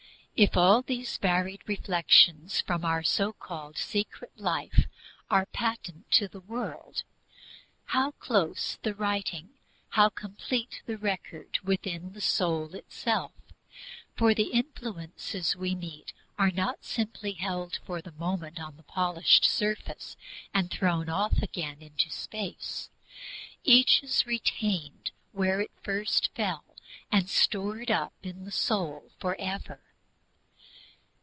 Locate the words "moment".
18.13-18.59